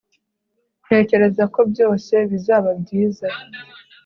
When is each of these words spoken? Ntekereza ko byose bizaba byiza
Ntekereza 0.85 1.43
ko 1.53 1.59
byose 1.71 2.13
bizaba 2.31 2.69
byiza 2.81 3.27